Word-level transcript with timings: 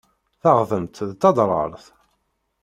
Taɣdemt 0.41 0.95
d 1.09 1.11
taderɣalt. 1.21 1.85